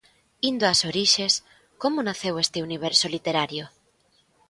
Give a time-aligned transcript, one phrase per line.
[0.49, 1.33] Indo ás orixes,
[1.81, 3.65] como naceu este universo literario?